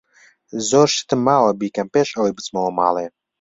[0.69, 3.05] زۆر شتم ماوە بیکەم پێش ئەوەی بچمەوە ماڵێ.